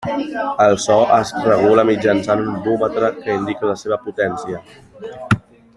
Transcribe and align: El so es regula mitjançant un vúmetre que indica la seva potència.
El 0.67 0.77
so 0.85 0.95
es 1.17 1.33
regula 1.47 1.83
mitjançant 1.91 2.41
un 2.47 2.57
vúmetre 2.69 3.13
que 3.19 3.39
indica 3.43 3.71
la 3.73 3.79
seva 3.83 4.03
potència. 4.07 4.65